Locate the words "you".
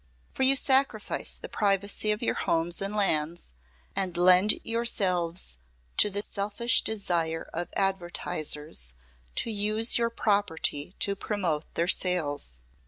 0.41-0.55